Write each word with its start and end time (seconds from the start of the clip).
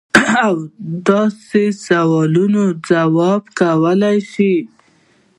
او 0.45 0.55
د 0.65 0.67
داسې 1.07 1.63
سوالونو 1.87 2.63
جواب 2.89 3.43
کولے 3.59 4.15
شي- 4.31 4.53